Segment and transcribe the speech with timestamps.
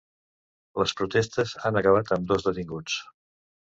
[0.83, 3.03] Les protestes han acabat amb dos detinguts.